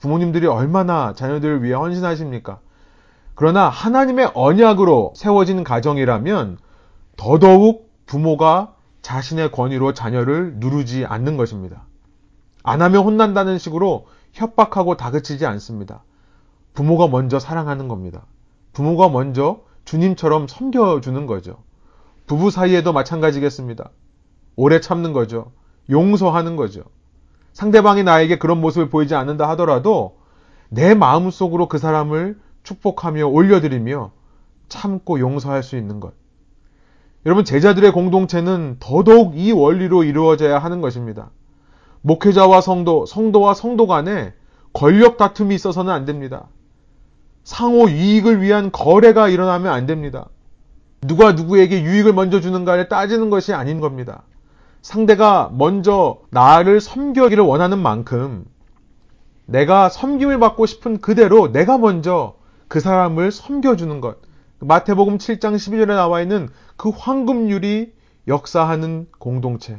부모님들이 0.00 0.46
얼마나 0.46 1.14
자녀들을 1.14 1.62
위해 1.62 1.72
헌신하십니까? 1.72 2.60
그러나 3.34 3.70
하나님의 3.70 4.32
언약으로 4.34 5.14
세워진 5.16 5.64
가정이라면 5.64 6.58
더더욱 7.16 7.90
부모가 8.04 8.75
자신의 9.06 9.52
권위로 9.52 9.94
자녀를 9.94 10.54
누르지 10.56 11.06
않는 11.06 11.36
것입니다. 11.36 11.86
안 12.64 12.82
하면 12.82 13.04
혼난다는 13.04 13.56
식으로 13.56 14.08
협박하고 14.32 14.96
다그치지 14.96 15.46
않습니다. 15.46 16.02
부모가 16.74 17.06
먼저 17.06 17.38
사랑하는 17.38 17.86
겁니다. 17.86 18.26
부모가 18.72 19.08
먼저 19.08 19.60
주님처럼 19.84 20.48
섬겨주는 20.48 21.24
거죠. 21.26 21.62
부부 22.26 22.50
사이에도 22.50 22.92
마찬가지겠습니다. 22.92 23.90
오래 24.56 24.80
참는 24.80 25.12
거죠. 25.12 25.52
용서하는 25.88 26.56
거죠. 26.56 26.82
상대방이 27.52 28.02
나에게 28.02 28.38
그런 28.38 28.60
모습을 28.60 28.90
보이지 28.90 29.14
않는다 29.14 29.48
하더라도 29.50 30.18
내 30.68 30.94
마음속으로 30.94 31.68
그 31.68 31.78
사람을 31.78 32.40
축복하며 32.64 33.28
올려드리며 33.28 34.10
참고 34.68 35.20
용서할 35.20 35.62
수 35.62 35.76
있는 35.76 36.00
것. 36.00 36.14
여러분, 37.26 37.44
제자들의 37.44 37.90
공동체는 37.90 38.76
더더욱 38.78 39.36
이 39.36 39.50
원리로 39.50 40.04
이루어져야 40.04 40.60
하는 40.60 40.80
것입니다. 40.80 41.30
목회자와 42.02 42.60
성도, 42.60 43.04
성도와 43.04 43.52
성도 43.52 43.88
간에 43.88 44.32
권력 44.72 45.16
다툼이 45.16 45.52
있어서는 45.56 45.92
안 45.92 46.04
됩니다. 46.04 46.46
상호 47.42 47.90
유익을 47.90 48.42
위한 48.42 48.70
거래가 48.70 49.28
일어나면 49.28 49.72
안 49.72 49.86
됩니다. 49.86 50.28
누가 51.00 51.32
누구에게 51.32 51.82
유익을 51.82 52.12
먼저 52.12 52.40
주는가를 52.40 52.88
따지는 52.88 53.28
것이 53.28 53.52
아닌 53.52 53.80
겁니다. 53.80 54.22
상대가 54.80 55.50
먼저 55.52 56.18
나를 56.30 56.80
섬겨기를 56.80 57.42
원하는 57.42 57.80
만큼 57.80 58.44
내가 59.46 59.88
섬김을 59.88 60.38
받고 60.38 60.66
싶은 60.66 61.00
그대로 61.00 61.50
내가 61.50 61.76
먼저 61.76 62.36
그 62.68 62.78
사람을 62.78 63.32
섬겨주는 63.32 64.00
것. 64.00 64.18
마태복음 64.58 65.18
7장 65.18 65.54
12절에 65.54 65.88
나와 65.88 66.22
있는 66.22 66.48
그 66.76 66.88
황금률이 66.88 67.92
역사하는 68.26 69.06
공동체. 69.18 69.78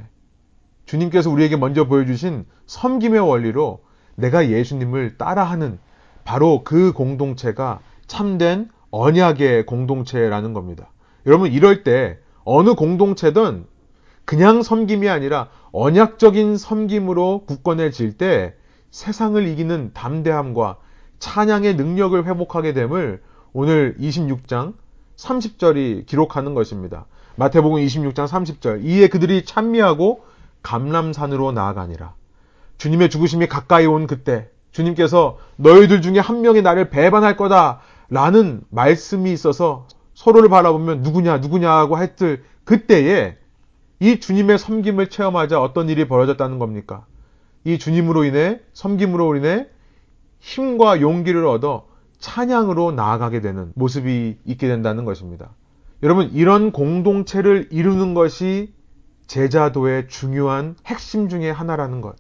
주님께서 0.86 1.32
우리에게 1.32 1.58
먼저 1.58 1.88
보여주신 1.88 2.46
섬김의 2.68 3.20
원리로 3.20 3.82
내가 4.16 4.50
예수님을 4.50 5.18
따라하는 5.18 5.80
바로 6.24 6.64
그 6.64 6.94
공동체가 6.94 7.80
참된 8.06 8.70
언약의 8.92 9.66
공동체라는 9.66 10.54
겁니다. 10.54 10.92
여러분, 11.26 11.52
이럴 11.52 11.84
때 11.84 12.20
어느 12.44 12.76
공동체든 12.76 13.66
그냥 14.26 14.62
섬김이 14.62 15.10
아니라 15.10 15.50
언약적인 15.72 16.58
섬김으로 16.58 17.46
굳건해질 17.48 18.18
때 18.18 18.54
세상을 18.92 19.46
이기는 19.48 19.92
담대함과 19.94 20.78
찬양의 21.20 21.76
능력을 21.76 22.26
회복하게 22.26 22.74
됨을 22.74 23.22
오늘 23.60 23.96
26장 24.00 24.76
30절이 25.16 26.06
기록하는 26.06 26.54
것입니다. 26.54 27.08
마태복음 27.38 27.84
26장 27.84 28.28
30절. 28.28 28.84
이에 28.84 29.08
그들이 29.08 29.46
찬미하고 29.46 30.24
감람산으로 30.62 31.54
나아가니라. 31.54 32.14
주님의 32.78 33.10
죽으심이 33.10 33.48
가까이 33.48 33.88
온 33.88 34.06
그때 34.06 34.52
주님께서 34.70 35.40
너희들 35.56 36.04
중에 36.04 36.20
한 36.20 36.42
명이 36.42 36.62
나를 36.62 36.92
배반할 36.92 37.36
거다 37.36 37.80
라는 38.12 38.62
말씀이 38.70 39.34
있어서 39.34 39.88
서로를 40.14 40.50
바라보면 40.50 41.02
누구냐 41.02 41.40
누구냐 41.40 41.72
하고 41.72 41.98
했을 41.98 42.44
그때에 42.64 43.38
이 44.00 44.20
주님의 44.20 44.60
섬김을 44.60 45.10
체험하자 45.10 45.60
어떤 45.60 45.90
일이 45.90 46.08
벌어졌다는 46.08 46.60
겁니까? 46.60 47.08
이 47.64 47.80
주님으로 47.80 48.24
인해 48.24 48.60
섬김으로 48.74 49.36
인해 49.36 49.66
힘과 50.42 51.02
용기를 51.02 51.48
얻어 51.48 51.97
찬양으로 52.20 52.92
나아가게 52.92 53.42
되는 53.42 53.72
모습이 53.76 54.38
있게 54.46 54.68
된다는 54.68 55.06
것입니다. 55.06 55.50
여러분 56.04 56.30
이런 56.34 56.72
공동체를 56.72 57.70
이루는 57.72 58.14
것이 58.14 58.74
제자도의 59.28 60.08
중요한 60.08 60.76
핵심 60.86 61.30
중의 61.30 61.52
하나라는 61.52 62.02
것. 62.02 62.16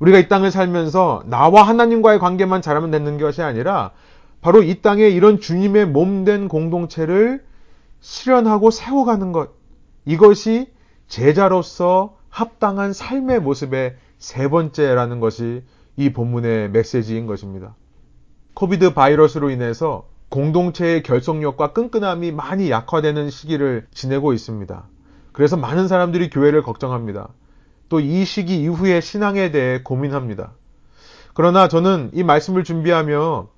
우리가 0.00 0.18
이 0.18 0.28
땅을 0.28 0.50
살면서 0.50 1.24
나와 1.26 1.62
하나님과의 1.62 2.18
관계만 2.18 2.62
잘하면 2.62 2.90
되는 2.90 3.18
것이 3.18 3.42
아니라 3.42 3.92
바로 4.40 4.62
이 4.62 4.82
땅에 4.82 5.08
이런 5.08 5.40
주님의 5.40 5.86
몸된 5.86 6.48
공동체를 6.48 7.44
실현하고 8.00 8.70
세워가는 8.70 9.32
것. 9.32 9.50
이것이 10.04 10.70
제자로서 11.08 12.16
합당한 12.28 12.92
삶의 12.92 13.40
모습의 13.40 13.96
세 14.18 14.48
번째라는 14.48 15.20
것이 15.20 15.64
이 15.96 16.12
본문의 16.12 16.70
메시지인 16.70 17.26
것입니다. 17.26 17.74
코비드 18.56 18.94
바이러스로 18.94 19.50
인해서 19.50 20.08
공동체의 20.30 21.02
결속력과 21.02 21.74
끈끈함이 21.74 22.32
많이 22.32 22.70
약화되는 22.70 23.28
시기를 23.28 23.86
지내고 23.92 24.32
있습니다. 24.32 24.82
그래서 25.32 25.58
많은 25.58 25.88
사람들이 25.88 26.30
교회를 26.30 26.62
걱정합니다. 26.62 27.28
또 27.90 28.00
이 28.00 28.24
시기 28.24 28.62
이후의 28.62 29.02
신앙에 29.02 29.50
대해 29.50 29.82
고민합니다. 29.82 30.52
그러나 31.34 31.68
저는 31.68 32.12
이 32.14 32.22
말씀을 32.22 32.64
준비하며 32.64 33.48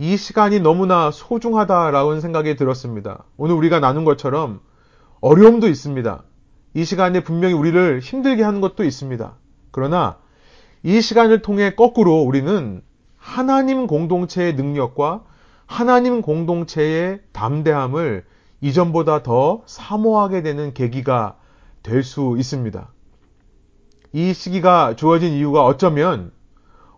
이 0.00 0.16
시간이 0.16 0.58
너무나 0.58 1.12
소중하다라는 1.12 2.20
생각이 2.20 2.56
들었습니다. 2.56 3.22
오늘 3.36 3.54
우리가 3.54 3.78
나눈 3.78 4.04
것처럼 4.04 4.58
어려움도 5.20 5.68
있습니다. 5.68 6.24
이 6.74 6.84
시간에 6.84 7.22
분명히 7.22 7.54
우리를 7.54 8.00
힘들게 8.00 8.42
하는 8.42 8.60
것도 8.60 8.82
있습니다. 8.82 9.34
그러나 9.70 10.18
이 10.82 11.00
시간을 11.00 11.42
통해 11.42 11.76
거꾸로 11.76 12.22
우리는 12.22 12.82
하나님 13.22 13.86
공동체의 13.86 14.56
능력과 14.56 15.22
하나님 15.64 16.22
공동체의 16.22 17.20
담대함을 17.32 18.24
이전보다 18.60 19.22
더 19.22 19.62
사모하게 19.66 20.42
되는 20.42 20.74
계기가 20.74 21.36
될 21.84 22.02
수 22.02 22.34
있습니다. 22.36 22.88
이 24.12 24.34
시기가 24.34 24.96
주어진 24.96 25.32
이유가 25.32 25.64
어쩌면 25.64 26.32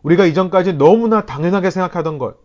우리가 0.03 0.25
이전까지 0.25 0.73
너무나 0.75 1.27
당연하게 1.27 1.71
생각하던 1.71 2.17
것, 2.17 2.37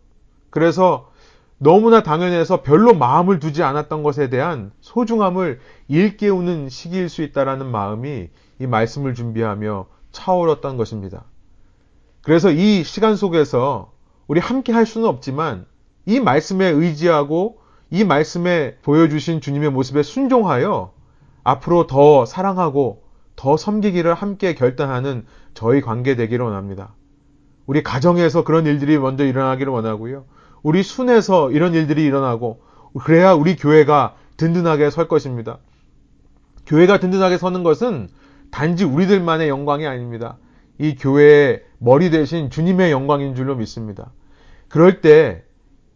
그래서 0.50 1.10
너무나 1.58 2.04
당연해서 2.04 2.62
별로 2.62 2.94
마음을 2.94 3.40
두지 3.40 3.64
않았던 3.64 4.04
것에 4.04 4.30
대한 4.30 4.72
소중함을 4.82 5.62
일깨우는 5.88 6.68
시기일 6.70 7.08
수 7.08 7.24
있다라는 7.24 7.66
마음이 7.66 8.30
이 8.60 8.68
말씀을 8.68 9.16
준비하며 9.16 9.88
차오랐던 10.12 10.76
것입니다. 10.76 11.24
그래서 12.22 12.52
이 12.52 12.84
시간 12.84 13.16
속에서 13.16 13.92
우리 14.28 14.40
함께 14.40 14.72
할 14.72 14.86
수는 14.86 15.08
없지만 15.08 15.66
이 16.06 16.20
말씀에 16.20 16.68
의지하고 16.68 17.60
이 17.92 18.04
말씀에 18.04 18.78
보여주신 18.84 19.42
주님의 19.42 19.72
모습에 19.72 20.04
순종하여 20.04 20.94
앞으로 21.44 21.88
더 21.88 22.26
사랑하고 22.26 23.04
더 23.36 23.58
섬기기를 23.58 24.14
함께 24.14 24.54
결단하는 24.54 25.26
저희 25.54 25.82
관계 25.82 26.16
되기를 26.16 26.46
원합니다. 26.46 26.94
우리 27.66 27.84
가정에서 27.84 28.44
그런 28.44 28.66
일들이 28.66 28.98
먼저 28.98 29.26
일어나기를 29.26 29.72
원하고요. 29.72 30.26
우리 30.62 30.84
순에서 30.84 31.52
이런 31.52 31.74
일들이 31.74 32.04
일어나고 32.04 32.62
그래야 33.04 33.34
우리 33.34 33.56
교회가 33.56 34.16
든든하게 34.38 34.90
설 34.90 35.08
것입니다. 35.08 35.60
교회가 36.66 37.00
든든하게 37.00 37.38
서는 37.38 37.64
것은 37.64 38.10
단지 38.52 38.84
우리들만의 38.84 39.50
영광이 39.50 39.88
아닙니다. 39.88 40.38
이 40.78 40.96
교회의 40.96 41.64
머리 41.80 42.10
대신 42.10 42.50
주님의 42.50 42.92
영광인 42.92 43.36
줄로 43.36 43.56
믿습니다. 43.56 44.12
그럴 44.68 45.02
때 45.02 45.44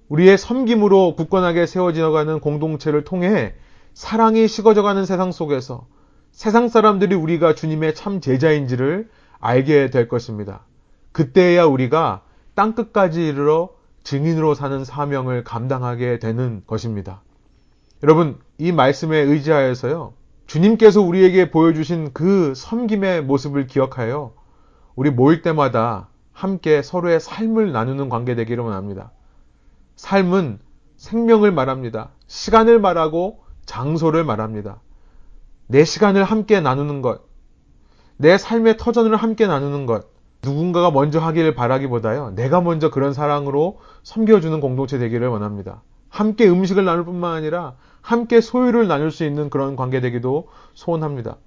우리의 0.10 0.38
섬김으로 0.38 1.16
굳건하게 1.16 1.66
세워지어가는 1.66 2.40
공동체를 2.40 3.04
통해 3.04 3.54
사랑이 3.94 4.48
식어져가는 4.48 5.06
세상 5.06 5.32
속에서 5.32 5.88
세상 6.32 6.68
사람들이 6.68 7.16
우리가 7.16 7.54
주님의 7.54 7.94
참 7.94 8.22
제자인지를 8.22 9.10
알게 9.40 9.90
될 9.90 10.08
것입니다. 10.08 10.66
그때야 11.12 11.66
우리가 11.66 12.24
땅끝까지 12.56 13.28
이르러 13.28 13.70
증인으로 14.04 14.56
사는 14.56 14.84
사명을 14.84 15.44
감당하게 15.44 16.20
되는 16.20 16.64
것입니다. 16.66 17.22
여러분, 18.04 18.40
이 18.58 18.72
말씀에 18.72 19.18
의지하여서요, 19.18 20.14
주님께서 20.48 21.02
우리에게 21.02 21.52
보여주신 21.52 22.12
그 22.14 22.54
섬김의 22.56 23.24
모습을 23.24 23.68
기억하여 23.68 24.34
우리 24.96 25.10
모일 25.10 25.42
때마다 25.42 26.10
함께 26.32 26.82
서로의 26.82 27.20
삶을 27.20 27.72
나누는 27.72 28.10
관계 28.10 28.36
되기를 28.36 28.64
원합니다. 28.64 29.12
삶은 29.96 30.60
생명을 30.98 31.52
말합니다. 31.52 32.12
시간을 32.28 32.80
말하고 32.80 33.44
장소를 33.66 34.24
말합니다. 34.24 34.82
내 35.68 35.86
시간을 35.86 36.24
함께 36.24 36.60
나누는 36.60 37.02
것, 37.02 37.22
내 38.18 38.38
삶의 38.38 38.78
터전을 38.78 39.16
함께 39.16 39.48
나누는 39.48 39.86
것, 39.86 40.08
누군가가 40.44 40.92
먼저 40.92 41.20
하기를 41.20 41.56
바라기보다요, 41.56 42.32
내가 42.32 42.62
먼저 42.62 42.90
그런 42.90 43.14
사랑으로 43.14 43.80
섬겨주는 44.04 44.60
공동체 44.60 44.98
되기를 44.98 45.28
원합니다. 45.28 45.82
함께 46.10 46.48
음식을 46.48 46.86
나눌 46.86 47.06
뿐만 47.06 47.34
아니라 47.34 47.76
함께 48.02 48.42
소유를 48.42 48.88
나눌 48.88 49.10
수 49.10 49.24
있는 49.24 49.50
그런 49.50 49.76
관계 49.76 50.02
되기도 50.02 50.50
소원합니다. 50.74 51.38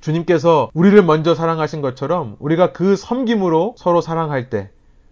주님께서 0.00 0.70
우리를 0.74 1.02
먼저 1.02 1.34
사랑하신 1.34 1.80
것처럼 1.80 2.36
우리가 2.38 2.72
그 2.72 2.96
섬김으로 2.96 3.74
서로 3.76 4.00
사랑할 4.00 4.50
때 4.50 4.70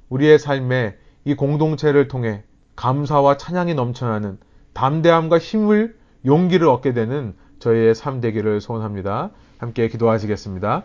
우리의 0.09 0.39
삶에 0.39 0.97
이 1.25 1.35
공동체를 1.35 2.09
통해 2.09 2.45
감사와 2.77 3.37
찬양이 3.37 3.75
넘쳐나는 3.75 4.39
담대함과 4.75 5.39
힘을 5.39 5.97
용기를 6.25 6.69
얻게 6.69 6.93
되는 6.93 7.35
저희의 7.59 7.95
삶 7.95 8.21
되기를 8.21 8.61
소원합니다. 8.61 9.31
함께 9.59 9.89
기도하시겠습니다. 9.89 10.85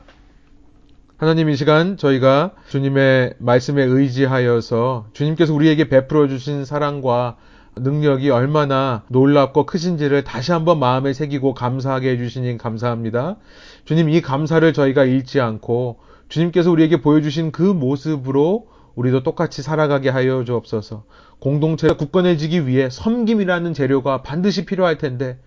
하나님 1.17 1.49
이 1.49 1.55
시간 1.55 1.97
저희가 1.97 2.53
주님의 2.69 3.35
말씀에 3.37 3.83
의지하여서 3.83 5.09
주님께서 5.13 5.53
우리에게 5.53 5.89
베풀어 5.89 6.27
주신 6.27 6.65
사랑과 6.65 7.37
능력이 7.77 8.29
얼마나 8.29 9.03
놀랍고 9.07 9.65
크신지를 9.65 10.23
다시 10.23 10.51
한번 10.51 10.79
마음에 10.79 11.13
새기고 11.13 11.53
감사하게 11.53 12.12
해주시니 12.12 12.57
감사합니다. 12.57 13.38
주님 13.86 14.10
이 14.10 14.21
감사를 14.21 14.71
저희가 14.73 15.05
잃지 15.05 15.39
않고 15.39 15.99
주님께서 16.27 16.71
우리에게 16.71 17.01
보여주신 17.01 17.51
그 17.51 17.62
모습으로 17.62 18.67
우리도 18.95 19.23
똑같이 19.23 19.62
살아가게 19.62 20.10
하여 20.10 20.43
주옵소서. 20.43 21.05
공동체가 21.39 21.95
굳건해지기 21.95 22.67
위해 22.67 22.89
섬김이라는 22.89 23.73
재료가 23.73 24.21
반드시 24.21 24.65
필요할 24.65 24.97
텐데 24.97 25.39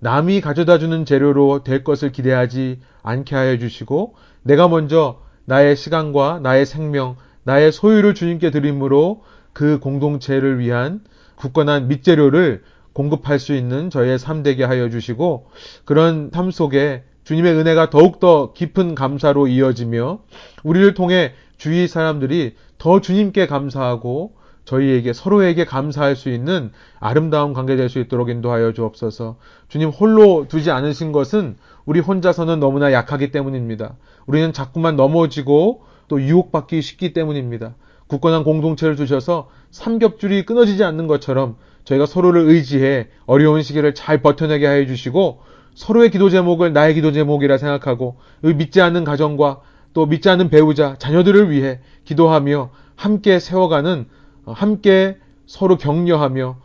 남이 0.00 0.40
가져다 0.40 0.78
주는 0.78 1.04
재료로 1.04 1.62
될 1.64 1.82
것을 1.82 2.12
기대하지 2.12 2.80
않게 3.02 3.34
하여 3.34 3.58
주시고 3.58 4.14
내가 4.42 4.68
먼저 4.68 5.20
나의 5.44 5.76
시간과 5.76 6.40
나의 6.42 6.66
생명, 6.66 7.16
나의 7.44 7.72
소유를 7.72 8.14
주님께 8.14 8.50
드림으로 8.50 9.22
그 9.52 9.78
공동체를 9.80 10.58
위한 10.58 11.00
굳건한 11.40 11.88
밑재료를 11.88 12.62
공급할 12.92 13.38
수 13.38 13.54
있는 13.54 13.88
저희의 13.88 14.18
삶 14.18 14.42
되게 14.42 14.62
하여 14.64 14.90
주시고 14.90 15.46
그런 15.84 16.30
삶 16.32 16.50
속에 16.50 17.04
주님의 17.24 17.54
은혜가 17.54 17.90
더욱더 17.90 18.52
깊은 18.52 18.94
감사로 18.94 19.46
이어지며 19.46 20.20
우리를 20.64 20.94
통해 20.94 21.32
주위 21.56 21.88
사람들이 21.88 22.56
더 22.78 23.00
주님께 23.00 23.46
감사하고 23.46 24.34
저희에게 24.64 25.12
서로에게 25.12 25.64
감사할 25.64 26.14
수 26.16 26.28
있는 26.28 26.70
아름다운 26.98 27.54
관계 27.54 27.76
될 27.76 27.88
수 27.88 27.98
있도록 27.98 28.28
인도하여 28.28 28.72
주옵소서. 28.72 29.36
주님 29.68 29.88
홀로 29.88 30.46
두지 30.48 30.70
않으신 30.70 31.12
것은 31.12 31.56
우리 31.86 32.00
혼자서는 32.00 32.60
너무나 32.60 32.92
약하기 32.92 33.32
때문입니다. 33.32 33.96
우리는 34.26 34.52
자꾸만 34.52 34.96
넘어지고 34.96 35.82
또 36.08 36.20
유혹받기 36.20 36.82
쉽기 36.82 37.12
때문입니다. 37.12 37.74
굳건한 38.10 38.42
공동체를 38.42 38.96
두셔서 38.96 39.48
삼겹줄이 39.70 40.44
끊어지지 40.44 40.82
않는 40.82 41.06
것처럼 41.06 41.56
저희가 41.84 42.06
서로를 42.06 42.42
의지해 42.42 43.06
어려운 43.24 43.62
시기를 43.62 43.94
잘 43.94 44.20
버텨내게 44.20 44.66
하여 44.66 44.84
주시고 44.84 45.40
서로의 45.74 46.10
기도 46.10 46.28
제목을 46.28 46.72
나의 46.72 46.94
기도 46.94 47.12
제목이라 47.12 47.56
생각하고 47.56 48.16
믿지 48.40 48.80
않는 48.82 49.04
가정과 49.04 49.60
또 49.92 50.06
믿지 50.06 50.28
않는 50.28 50.50
배우자, 50.50 50.96
자녀들을 50.98 51.50
위해 51.50 51.78
기도하며 52.04 52.70
함께 52.96 53.38
세워가는 53.38 54.06
함께 54.44 55.16
서로 55.46 55.78
격려하며 55.78 56.58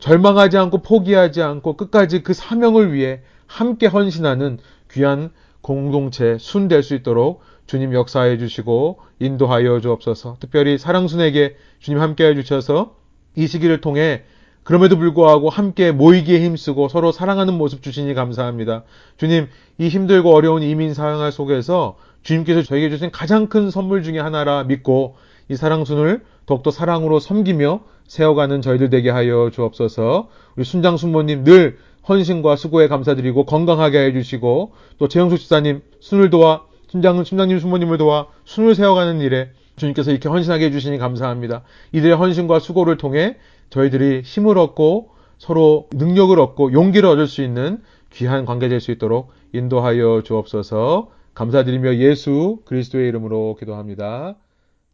절망하지 0.00 0.58
않고 0.58 0.82
포기하지 0.82 1.40
않고 1.42 1.76
끝까지 1.76 2.22
그 2.22 2.34
사명을 2.34 2.92
위해 2.92 3.22
함께 3.46 3.86
헌신하는 3.86 4.58
귀한 4.90 5.30
공동체 5.62 6.36
순 6.38 6.68
될 6.68 6.82
수 6.82 6.94
있도록 6.94 7.40
주님 7.66 7.94
역사해 7.94 8.38
주시고 8.38 9.00
인도하여 9.20 9.80
주옵소서. 9.80 10.36
특별히 10.40 10.78
사랑순에게 10.78 11.56
주님 11.80 12.00
함께 12.00 12.26
해 12.26 12.34
주셔서 12.34 12.96
이 13.36 13.46
시기를 13.46 13.80
통해 13.80 14.22
그럼에도 14.64 14.96
불구하고 14.96 15.50
함께 15.50 15.92
모이기에 15.92 16.40
힘쓰고 16.42 16.88
서로 16.88 17.12
사랑하는 17.12 17.54
모습 17.54 17.82
주시니 17.82 18.14
감사합니다. 18.14 18.84
주님, 19.18 19.48
이 19.78 19.88
힘들고 19.88 20.34
어려운 20.34 20.62
이민 20.62 20.94
사항 20.94 21.30
속에서 21.30 21.96
주님께서 22.22 22.62
저에게 22.62 22.88
주신 22.88 23.10
가장 23.10 23.48
큰 23.48 23.70
선물 23.70 24.02
중의 24.02 24.22
하나라 24.22 24.64
믿고 24.64 25.16
이 25.50 25.56
사랑순을 25.56 26.24
더욱더 26.46 26.70
사랑으로 26.70 27.20
섬기며 27.20 27.80
세워가는 28.06 28.62
저희들 28.62 28.88
되게 28.88 29.10
하여 29.10 29.50
주옵소서. 29.52 30.28
우리 30.56 30.64
순장 30.64 30.96
순모님 30.96 31.44
늘 31.44 31.78
헌신과 32.08 32.56
수고에 32.56 32.88
감사드리고 32.88 33.44
건강하게 33.44 34.06
해주시고 34.06 34.72
또 34.98 35.08
재영수 35.08 35.38
집사님 35.38 35.82
순을 36.00 36.30
도와 36.30 36.64
순장 36.94 37.24
순장님 37.24 37.58
순모님을 37.58 37.98
도와 37.98 38.28
순을 38.44 38.76
세워가는 38.76 39.20
일에 39.20 39.50
주님께서 39.74 40.12
이렇게 40.12 40.28
헌신하게 40.28 40.66
해주시니 40.66 40.98
감사합니다. 40.98 41.62
이들의 41.90 42.14
헌신과 42.14 42.60
수고를 42.60 42.98
통해 42.98 43.36
저희들이 43.70 44.20
힘을 44.24 44.58
얻고 44.58 45.10
서로 45.38 45.88
능력을 45.92 46.38
얻고 46.38 46.72
용기를 46.72 47.08
얻을 47.08 47.26
수 47.26 47.42
있는 47.42 47.82
귀한 48.12 48.44
관계 48.44 48.68
될 48.68 48.78
수 48.78 48.92
있도록 48.92 49.32
인도하여 49.52 50.22
주옵소서. 50.22 51.10
감사드리며 51.34 51.96
예수 51.96 52.60
그리스도의 52.64 53.08
이름으로 53.08 53.56
기도합니다. 53.58 54.36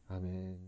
아멘. 0.09 0.60